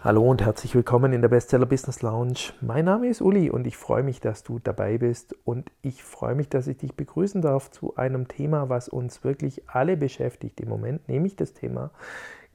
[0.00, 2.52] Hallo und herzlich willkommen in der Bestseller Business Lounge.
[2.60, 6.36] Mein Name ist Uli und ich freue mich, dass du dabei bist und ich freue
[6.36, 10.68] mich, dass ich dich begrüßen darf zu einem Thema, was uns wirklich alle beschäftigt im
[10.68, 11.90] Moment, nämlich das Thema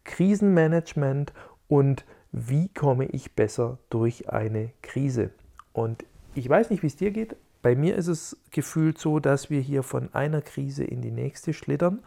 [0.05, 1.33] Krisenmanagement
[1.67, 5.31] und wie komme ich besser durch eine Krise.
[5.73, 7.35] Und ich weiß nicht, wie es dir geht.
[7.61, 11.51] Bei mir ist es gefühlt so, dass wir hier von einer Krise in die nächste
[11.51, 12.03] schlittern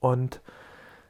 [0.00, 0.40] und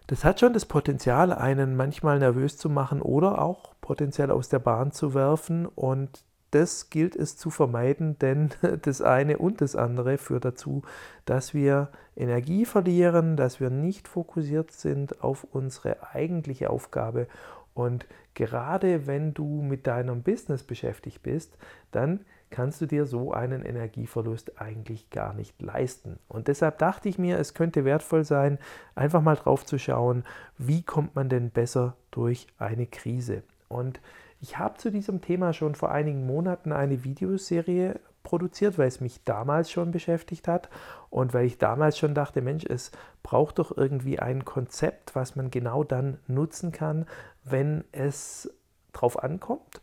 [0.07, 4.59] das hat schon das Potenzial, einen manchmal nervös zu machen oder auch potenziell aus der
[4.59, 5.67] Bahn zu werfen.
[5.67, 8.51] Und das gilt es zu vermeiden, denn
[8.83, 10.83] das eine und das andere führt dazu,
[11.25, 17.27] dass wir Energie verlieren, dass wir nicht fokussiert sind auf unsere eigentliche Aufgabe.
[17.73, 21.57] Und gerade wenn du mit deinem Business beschäftigt bist,
[21.91, 22.21] dann
[22.51, 26.19] kannst du dir so einen Energieverlust eigentlich gar nicht leisten.
[26.29, 28.59] Und deshalb dachte ich mir, es könnte wertvoll sein,
[28.95, 30.25] einfach mal drauf zu schauen,
[30.59, 33.43] wie kommt man denn besser durch eine Krise.
[33.69, 34.01] Und
[34.41, 39.23] ich habe zu diesem Thema schon vor einigen Monaten eine Videoserie produziert, weil es mich
[39.25, 40.69] damals schon beschäftigt hat
[41.11, 42.91] und weil ich damals schon dachte, Mensch, es
[43.23, 47.07] braucht doch irgendwie ein Konzept, was man genau dann nutzen kann,
[47.45, 48.51] wenn es
[48.93, 49.81] drauf ankommt.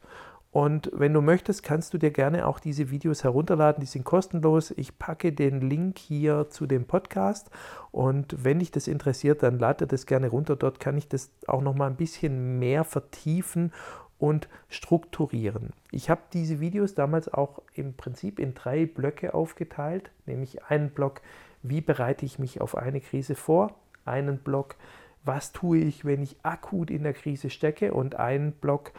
[0.52, 3.80] Und wenn du möchtest, kannst du dir gerne auch diese Videos herunterladen.
[3.80, 4.72] Die sind kostenlos.
[4.72, 7.50] Ich packe den Link hier zu dem Podcast.
[7.92, 10.58] Und wenn dich das interessiert, dann lade das gerne runter.
[10.58, 13.72] Dort kann ich das auch noch mal ein bisschen mehr vertiefen
[14.20, 15.72] und strukturieren.
[15.90, 21.22] Ich habe diese Videos damals auch im Prinzip in drei Blöcke aufgeteilt, nämlich einen Block,
[21.64, 23.74] wie bereite ich mich auf eine Krise vor,
[24.06, 24.76] einen Block,
[25.24, 28.92] was tue ich, wenn ich akut in der Krise stecke und einen Block,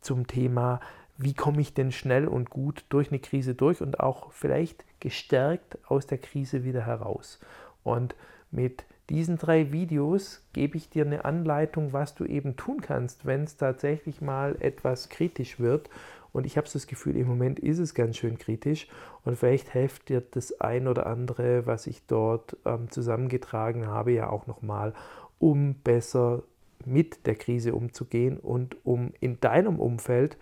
[0.00, 0.80] zum Thema,
[1.18, 5.78] wie komme ich denn schnell und gut durch eine Krise durch und auch vielleicht gestärkt
[5.88, 7.40] aus der Krise wieder heraus.
[7.82, 8.14] Und
[8.50, 13.44] mit diesen drei Videos gebe ich dir eine Anleitung, was du eben tun kannst, wenn
[13.44, 15.88] es tatsächlich mal etwas kritisch wird.
[16.32, 18.88] Und ich habe das Gefühl, im Moment ist es ganz schön kritisch.
[19.24, 24.28] Und vielleicht hilft dir das ein oder andere, was ich dort ähm, zusammengetragen habe, ja
[24.28, 24.92] auch nochmal,
[25.38, 26.42] um besser
[26.84, 30.36] mit der Krise umzugehen und um in deinem Umfeld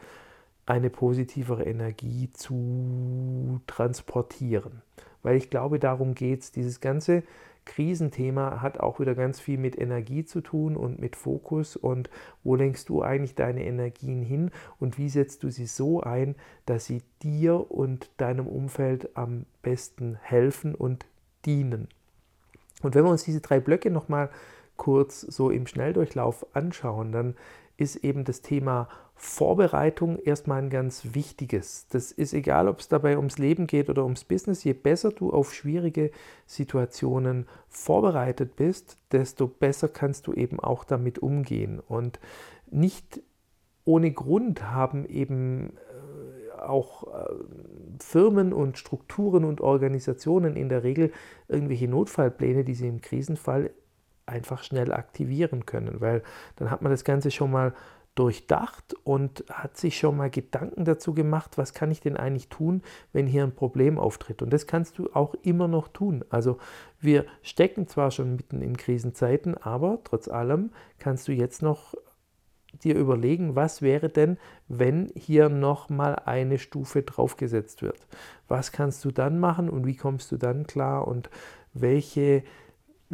[0.66, 4.82] eine positivere Energie zu transportieren.
[5.22, 6.52] Weil ich glaube, darum geht es.
[6.52, 7.22] Dieses ganze
[7.64, 12.10] Krisenthema hat auch wieder ganz viel mit Energie zu tun und mit Fokus und
[12.42, 16.34] wo lenkst du eigentlich deine Energien hin und wie setzt du sie so ein,
[16.66, 21.06] dass sie dir und deinem Umfeld am besten helfen und
[21.46, 21.88] dienen.
[22.82, 24.28] Und wenn wir uns diese drei Blöcke nochmal
[24.76, 27.34] kurz so im Schnelldurchlauf anschauen, dann
[27.76, 31.86] ist eben das Thema Vorbereitung erstmal ein ganz wichtiges.
[31.88, 34.64] Das ist egal, ob es dabei ums Leben geht oder ums Business.
[34.64, 36.10] Je besser du auf schwierige
[36.46, 41.80] Situationen vorbereitet bist, desto besser kannst du eben auch damit umgehen.
[41.80, 42.18] Und
[42.70, 43.22] nicht
[43.84, 47.34] ohne Grund haben eben äh, auch äh,
[48.00, 51.12] Firmen und Strukturen und Organisationen in der Regel
[51.48, 53.70] irgendwelche Notfallpläne, die sie im Krisenfall
[54.26, 56.22] einfach schnell aktivieren können, weil
[56.56, 57.74] dann hat man das Ganze schon mal
[58.14, 62.82] durchdacht und hat sich schon mal Gedanken dazu gemacht, was kann ich denn eigentlich tun,
[63.12, 64.40] wenn hier ein Problem auftritt.
[64.40, 66.24] Und das kannst du auch immer noch tun.
[66.30, 66.58] Also
[67.00, 71.94] wir stecken zwar schon mitten in Krisenzeiten, aber trotz allem kannst du jetzt noch
[72.82, 78.06] dir überlegen, was wäre denn, wenn hier noch mal eine Stufe draufgesetzt wird.
[78.48, 81.30] Was kannst du dann machen und wie kommst du dann klar und
[81.72, 82.44] welche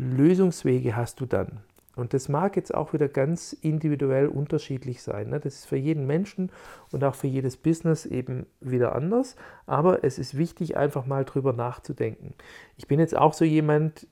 [0.00, 1.60] Lösungswege hast du dann?
[1.96, 5.28] Und das mag jetzt auch wieder ganz individuell unterschiedlich sein.
[5.28, 5.40] Ne?
[5.40, 6.50] Das ist für jeden Menschen
[6.92, 9.36] und auch für jedes Business eben wieder anders.
[9.66, 12.34] Aber es ist wichtig, einfach mal drüber nachzudenken.
[12.76, 14.06] Ich bin jetzt auch so jemand,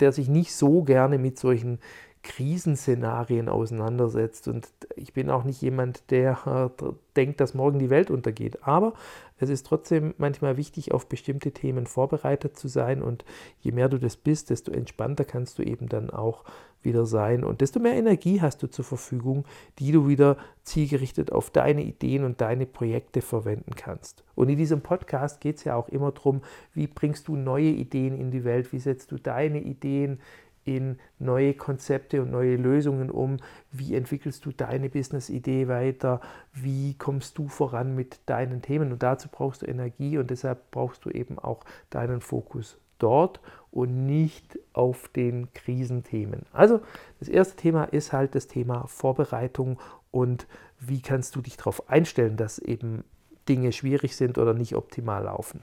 [0.00, 1.78] der sich nicht so gerne mit solchen
[2.26, 4.48] Krisenszenarien auseinandersetzt.
[4.48, 6.84] Und ich bin auch nicht jemand, der äh,
[7.16, 8.66] denkt, dass morgen die Welt untergeht.
[8.66, 8.94] Aber
[9.38, 13.00] es ist trotzdem manchmal wichtig, auf bestimmte Themen vorbereitet zu sein.
[13.00, 13.24] Und
[13.60, 16.44] je mehr du das bist, desto entspannter kannst du eben dann auch
[16.82, 17.44] wieder sein.
[17.44, 19.44] Und desto mehr Energie hast du zur Verfügung,
[19.78, 24.24] die du wieder zielgerichtet auf deine Ideen und deine Projekte verwenden kannst.
[24.34, 28.18] Und in diesem Podcast geht es ja auch immer darum, wie bringst du neue Ideen
[28.18, 30.18] in die Welt, wie setzt du deine Ideen
[30.66, 33.38] in neue Konzepte und neue Lösungen um?
[33.72, 36.20] Wie entwickelst du deine Business-Idee weiter?
[36.52, 38.92] Wie kommst du voran mit deinen Themen?
[38.92, 43.40] Und dazu brauchst du Energie und deshalb brauchst du eben auch deinen Fokus dort
[43.70, 46.42] und nicht auf den Krisenthemen.
[46.52, 46.80] Also
[47.20, 49.78] das erste Thema ist halt das Thema Vorbereitung
[50.10, 50.46] und
[50.80, 53.04] wie kannst du dich darauf einstellen, dass eben
[53.48, 55.60] Dinge schwierig sind oder nicht optimal laufen.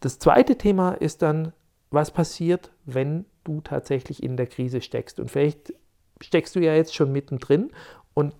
[0.00, 1.52] Das zweite Thema ist dann
[1.90, 5.20] was passiert, wenn du tatsächlich in der Krise steckst.
[5.20, 5.74] Und vielleicht
[6.20, 7.70] steckst du ja jetzt schon mittendrin
[8.14, 8.34] und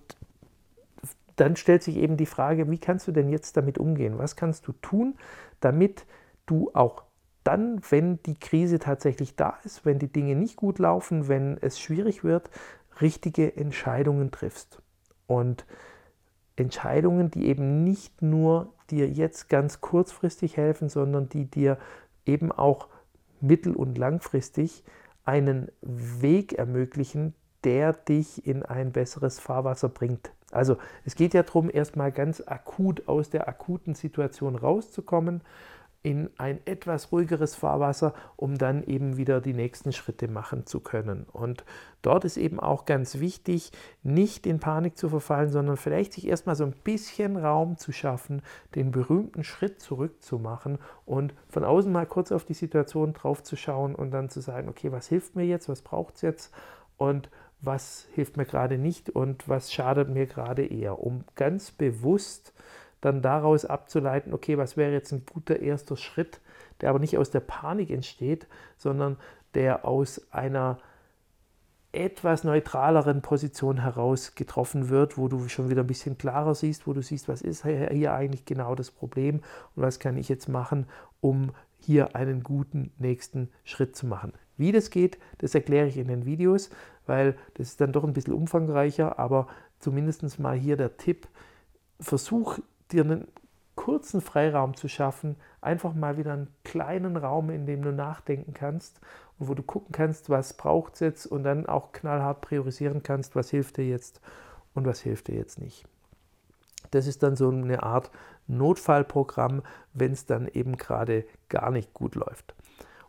[1.35, 4.17] dann stellt sich eben die Frage, wie kannst du denn jetzt damit umgehen?
[4.17, 5.15] Was kannst du tun,
[5.59, 6.05] damit
[6.45, 7.03] du auch
[7.43, 11.79] dann, wenn die Krise tatsächlich da ist, wenn die Dinge nicht gut laufen, wenn es
[11.79, 12.49] schwierig wird,
[13.01, 14.81] richtige Entscheidungen triffst.
[15.27, 15.65] Und
[16.55, 21.77] Entscheidungen, die eben nicht nur dir jetzt ganz kurzfristig helfen, sondern die dir
[22.25, 22.87] eben auch
[23.41, 24.83] mittel- und langfristig
[25.23, 27.33] einen Weg ermöglichen,
[27.63, 30.31] der dich in ein besseres Fahrwasser bringt.
[30.51, 35.41] Also es geht ja darum, erstmal ganz akut aus der akuten Situation rauszukommen
[36.05, 41.25] in ein etwas ruhigeres Fahrwasser, um dann eben wieder die nächsten Schritte machen zu können.
[41.33, 41.65] Und
[42.03, 43.71] dort ist eben auch ganz wichtig,
[44.03, 48.43] nicht in Panik zu verfallen, sondern vielleicht sich erstmal so ein bisschen Raum zu schaffen,
[48.75, 53.95] den berühmten Schritt zurückzumachen und von außen mal kurz auf die Situation drauf zu schauen
[53.95, 56.53] und dann zu sagen, okay, was hilft mir jetzt, was braucht es jetzt
[56.97, 57.31] und
[57.61, 62.53] was hilft mir gerade nicht und was schadet mir gerade eher, um ganz bewusst
[63.05, 66.41] dann daraus abzuleiten, okay, was wäre jetzt ein guter erster Schritt,
[66.81, 68.47] der aber nicht aus der Panik entsteht,
[68.77, 69.17] sondern
[69.53, 70.79] der aus einer
[71.91, 76.93] etwas neutraleren Position heraus getroffen wird, wo du schon wieder ein bisschen klarer siehst, wo
[76.93, 79.41] du siehst, was ist hier eigentlich genau das Problem
[79.75, 80.87] und was kann ich jetzt machen,
[81.21, 84.33] um hier einen guten nächsten Schritt zu machen.
[84.57, 86.71] Wie das geht, das erkläre ich in den Videos,
[87.05, 89.47] weil das ist dann doch ein bisschen umfangreicher, aber
[89.79, 91.27] zumindest mal hier der Tipp,
[91.99, 92.59] versuch
[92.91, 93.27] dir einen
[93.75, 98.99] kurzen Freiraum zu schaffen, einfach mal wieder einen kleinen Raum, in dem du nachdenken kannst
[99.37, 103.35] und wo du gucken kannst, was braucht es jetzt und dann auch knallhart priorisieren kannst,
[103.35, 104.21] was hilft dir jetzt
[104.73, 105.85] und was hilft dir jetzt nicht.
[106.91, 108.11] Das ist dann so eine Art
[108.47, 112.55] Notfallprogramm, wenn es dann eben gerade gar nicht gut läuft.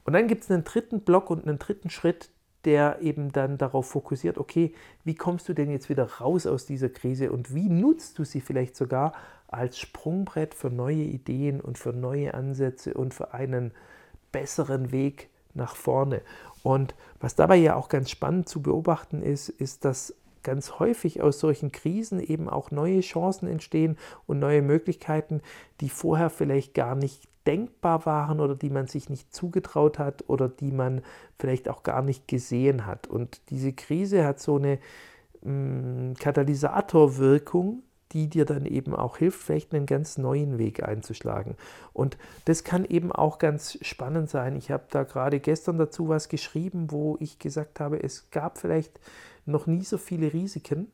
[0.05, 2.31] Und dann gibt es einen dritten Block und einen dritten Schritt,
[2.64, 4.75] der eben dann darauf fokussiert, okay,
[5.05, 8.40] wie kommst du denn jetzt wieder raus aus dieser Krise und wie nutzt du sie
[8.40, 9.12] vielleicht sogar
[9.48, 13.72] als Sprungbrett für neue Ideen und für neue Ansätze und für einen
[14.32, 16.22] besseren Weg nach vorne.
[16.62, 21.40] Und was dabei ja auch ganz spannend zu beobachten ist, ist, dass ganz häufig aus
[21.40, 23.96] solchen Krisen eben auch neue Chancen entstehen
[24.26, 25.40] und neue Möglichkeiten,
[25.81, 30.49] die vorher vielleicht gar nicht denkbar waren oder die man sich nicht zugetraut hat oder
[30.49, 31.02] die man
[31.38, 33.06] vielleicht auch gar nicht gesehen hat.
[33.06, 34.78] Und diese Krise hat so eine
[35.42, 41.56] mh, mm, Katalysatorwirkung, die dir dann eben auch hilft, vielleicht einen ganz neuen Weg einzuschlagen.
[41.92, 44.56] Und das kann eben auch ganz spannend sein.
[44.56, 49.00] Ich habe da gerade gestern dazu was geschrieben, wo ich gesagt habe, es gab vielleicht
[49.44, 50.92] noch nie so viele Risiken,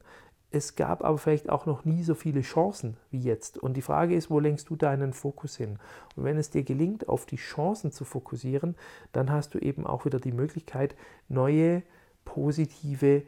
[0.55, 3.57] es gab aber vielleicht auch noch nie so viele Chancen wie jetzt.
[3.57, 5.79] Und die Frage ist, wo lenkst du deinen Fokus hin?
[6.15, 8.77] Und wenn es dir gelingt, auf die Chancen zu fokussieren,
[9.13, 10.95] dann hast du eben auch wieder die Möglichkeit,
[11.29, 11.83] neue
[12.27, 13.23] positive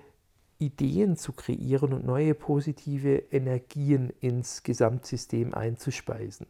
[0.58, 6.46] Ideen zu kreieren und neue positive Energien ins Gesamtsystem einzuspeisen.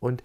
[0.00, 0.22] Und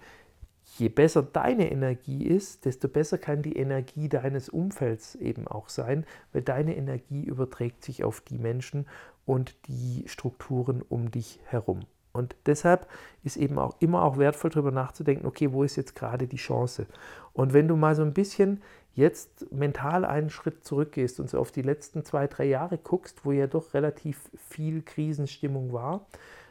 [0.78, 6.04] je besser deine Energie ist, desto besser kann die Energie deines Umfelds eben auch sein,
[6.32, 8.86] weil deine Energie überträgt sich auf die Menschen
[9.26, 11.80] und die Strukturen um dich herum.
[12.12, 12.88] Und deshalb
[13.22, 16.86] ist eben auch immer auch wertvoll darüber nachzudenken, okay, wo ist jetzt gerade die Chance?
[17.32, 18.62] Und wenn du mal so ein bisschen
[18.94, 23.32] jetzt mental einen Schritt zurückgehst und so auf die letzten zwei, drei Jahre guckst, wo
[23.32, 26.06] ja doch relativ viel Krisenstimmung war,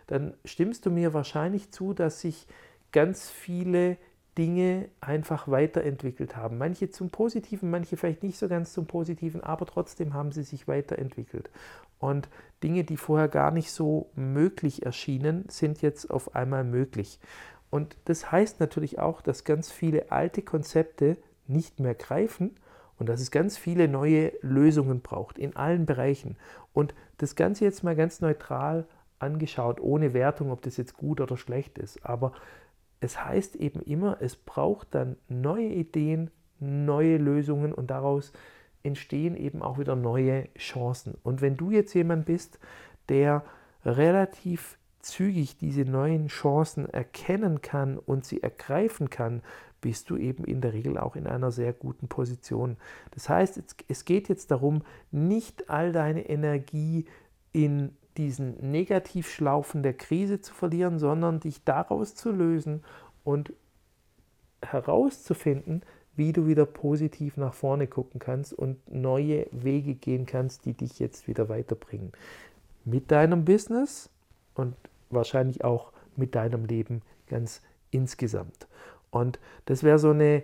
[0.08, 2.48] dann stimmst du mir wahrscheinlich zu, dass sich
[2.92, 3.98] ganz viele
[4.38, 6.58] Dinge einfach weiterentwickelt haben.
[6.58, 10.68] Manche zum Positiven, manche vielleicht nicht so ganz zum Positiven, aber trotzdem haben sie sich
[10.68, 11.50] weiterentwickelt.
[12.00, 12.30] Und
[12.64, 17.20] Dinge, die vorher gar nicht so möglich erschienen, sind jetzt auf einmal möglich.
[17.70, 21.18] Und das heißt natürlich auch, dass ganz viele alte Konzepte
[21.50, 22.56] nicht mehr greifen
[22.98, 26.38] und dass es ganz viele neue Lösungen braucht in allen Bereichen.
[26.74, 28.88] Und das Ganze jetzt mal ganz neutral
[29.20, 32.06] angeschaut, ohne Wertung, ob das jetzt gut oder schlecht ist.
[32.06, 32.34] Aber
[33.00, 38.34] es heißt eben immer, es braucht dann neue Ideen, neue Lösungen und daraus
[38.84, 41.16] entstehen eben auch wieder neue Chancen.
[41.24, 42.60] Und wenn du jetzt jemand bist,
[43.08, 43.44] der
[43.86, 49.42] relativ zügig diese neuen Chancen erkennen kann und sie ergreifen kann,
[49.82, 52.78] bist du eben in der Regel auch in einer sehr guten Position.
[53.12, 57.06] Das heißt, es geht jetzt darum, nicht all deine Energie
[57.52, 62.84] in diesen Negativschlaufen der Krise zu verlieren, sondern dich daraus zu lösen
[63.24, 63.54] und
[64.62, 65.84] herauszufinden,
[66.16, 71.00] wie du wieder positiv nach vorne gucken kannst und neue Wege gehen kannst, die dich
[71.00, 72.12] jetzt wieder weiterbringen.
[72.84, 74.10] Mit deinem Business
[74.54, 74.76] und
[75.10, 78.68] wahrscheinlich auch mit deinem Leben ganz insgesamt.
[79.12, 80.44] Und das wäre so eine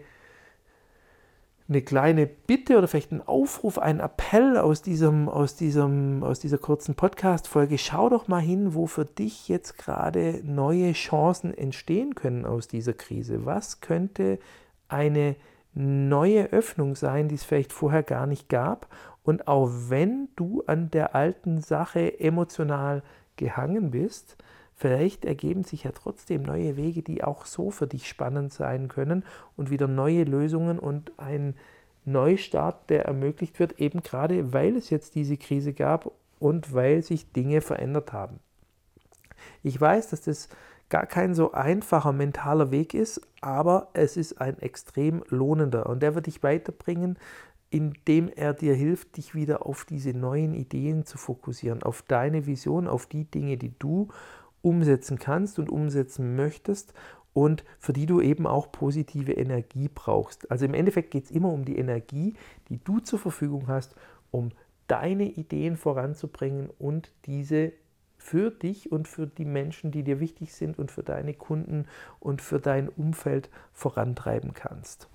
[1.68, 6.60] eine kleine Bitte oder vielleicht ein Aufruf, ein Appell aus, diesem, aus, diesem, aus dieser
[6.60, 7.78] kurzen Podcast-Folge.
[7.80, 12.94] Schau doch mal hin, wo für dich jetzt gerade neue Chancen entstehen können aus dieser
[12.94, 13.46] Krise.
[13.46, 14.38] Was könnte
[14.90, 15.36] eine
[15.74, 18.88] neue Öffnung sein, die es vielleicht vorher gar nicht gab?
[19.24, 23.02] Und auch wenn du an der alten Sache emotional
[23.38, 24.38] gehangen bist,
[24.76, 29.24] Vielleicht ergeben sich ja trotzdem neue Wege, die auch so für dich spannend sein können
[29.56, 31.56] und wieder neue Lösungen und ein
[32.04, 37.32] Neustart, der ermöglicht wird, eben gerade weil es jetzt diese Krise gab und weil sich
[37.32, 38.40] Dinge verändert haben.
[39.64, 40.50] Ich weiß, dass das
[40.90, 46.16] gar kein so einfacher mentaler Weg ist, aber es ist ein extrem lohnender und der
[46.16, 47.18] wird dich weiterbringen,
[47.70, 52.88] indem er dir hilft, dich wieder auf diese neuen Ideen zu fokussieren, auf deine Vision,
[52.88, 54.10] auf die Dinge, die du
[54.66, 56.94] umsetzen kannst und umsetzen möchtest
[57.34, 60.50] und für die du eben auch positive Energie brauchst.
[60.50, 62.34] Also im Endeffekt geht es immer um die Energie,
[62.70, 63.96] die du zur Verfügung hast,
[64.32, 64.52] um
[64.88, 67.74] deine Ideen voranzubringen und diese
[68.18, 71.86] für dich und für die Menschen, die dir wichtig sind und für deine Kunden
[72.20, 75.10] und für dein Umfeld vorantreiben kannst.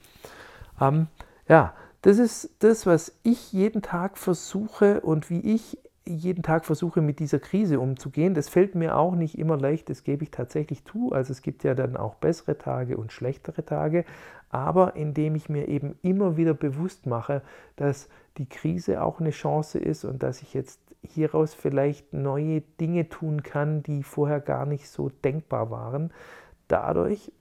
[0.81, 1.09] Ähm,
[1.49, 5.79] ja, das ist das, was ich jeden Tag versuche und wie ich
[6.17, 8.35] jeden Tag versuche, mit dieser Krise umzugehen.
[8.35, 11.13] Das fällt mir auch nicht immer leicht, das gebe ich tatsächlich zu.
[11.13, 14.05] Also es gibt ja dann auch bessere Tage und schlechtere Tage,
[14.51, 17.43] aber indem ich mir eben immer wieder bewusst mache,
[17.77, 23.09] dass die Krise auch eine Chance ist und dass ich jetzt hieraus vielleicht neue Dinge
[23.09, 26.13] tun kann, die vorher gar nicht so denkbar waren.
[26.69, 27.33] Dadurch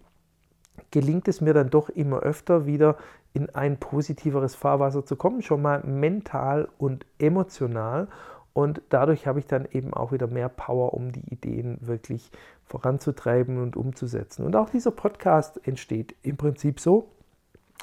[0.91, 2.97] gelingt es mir dann doch immer öfter wieder
[3.33, 8.07] in ein positiveres Fahrwasser zu kommen, schon mal mental und emotional.
[8.53, 12.31] Und dadurch habe ich dann eben auch wieder mehr Power, um die Ideen wirklich
[12.65, 14.45] voranzutreiben und umzusetzen.
[14.45, 17.09] Und auch dieser Podcast entsteht im Prinzip so,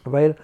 [0.04, 0.36] weil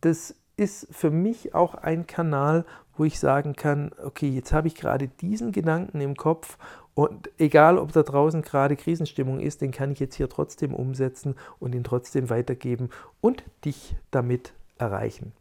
[0.00, 2.64] das ist für mich auch ein Kanal,
[2.96, 6.58] wo ich sagen kann, okay, jetzt habe ich gerade diesen Gedanken im Kopf
[6.94, 11.34] und egal, ob da draußen gerade Krisenstimmung ist, den kann ich jetzt hier trotzdem umsetzen
[11.58, 12.88] und ihn trotzdem weitergeben
[13.20, 15.32] und dich damit erreichen.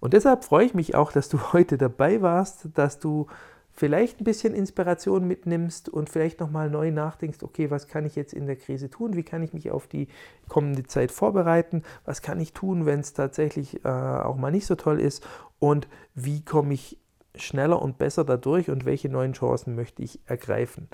[0.00, 3.26] Und deshalb freue ich mich auch, dass du heute dabei warst, dass du
[3.72, 8.34] vielleicht ein bisschen Inspiration mitnimmst und vielleicht nochmal neu nachdenkst, okay, was kann ich jetzt
[8.34, 9.14] in der Krise tun?
[9.14, 10.08] Wie kann ich mich auf die
[10.48, 11.82] kommende Zeit vorbereiten?
[12.04, 15.26] Was kann ich tun, wenn es tatsächlich äh, auch mal nicht so toll ist?
[15.58, 16.98] Und wie komme ich
[17.36, 20.88] schneller und besser dadurch und welche neuen Chancen möchte ich ergreifen?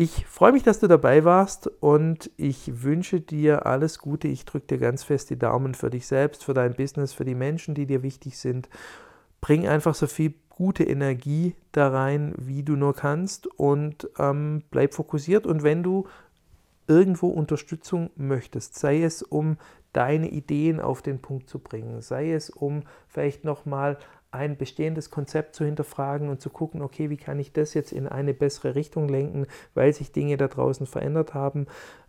[0.00, 4.28] Ich freue mich, dass du dabei warst und ich wünsche dir alles Gute.
[4.28, 7.34] Ich drücke dir ganz fest die Daumen für dich selbst, für dein Business, für die
[7.34, 8.68] Menschen, die dir wichtig sind.
[9.40, 14.94] Bring einfach so viel gute Energie da rein, wie du nur kannst und ähm, bleib
[14.94, 15.48] fokussiert.
[15.48, 16.06] Und wenn du
[16.86, 19.56] irgendwo Unterstützung möchtest, sei es um
[19.92, 23.98] deine Ideen auf den Punkt zu bringen, sei es um vielleicht nochmal
[24.38, 28.06] ein bestehendes Konzept zu hinterfragen und zu gucken, okay, wie kann ich das jetzt in
[28.06, 31.66] eine bessere Richtung lenken, weil sich Dinge da draußen verändert haben.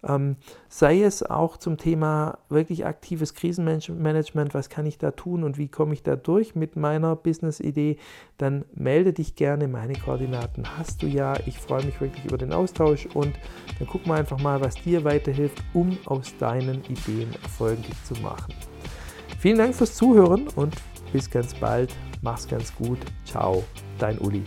[0.08, 0.36] Ähm,
[0.68, 5.68] sei es auch zum Thema wirklich aktives Krisenmanagement, was kann ich da tun und wie
[5.70, 7.98] komme ich da durch mit meiner Business-Idee,
[8.38, 9.68] dann melde dich gerne.
[9.68, 11.34] Meine Koordinaten hast du ja.
[11.48, 13.34] Ich freue mich wirklich über den Austausch und
[13.80, 18.54] dann gucken wir einfach mal, was dir weiterhilft, um aus deinen Ideen erfolgreich zu machen.
[19.40, 20.76] Vielen Dank fürs Zuhören und
[21.12, 21.96] bis ganz bald.
[22.22, 23.00] Mach's ganz gut.
[23.26, 23.64] Ciao,
[23.98, 24.44] dein Uli.